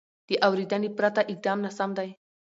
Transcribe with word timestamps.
د 0.27 0.29
اورېدنې 0.47 0.89
پرته 0.97 1.21
اقدام 1.33 1.57
ناسم 1.65 1.89
دی. 1.97 2.09